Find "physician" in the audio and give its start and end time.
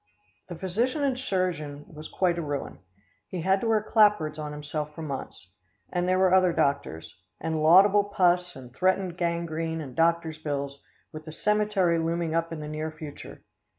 0.55-1.03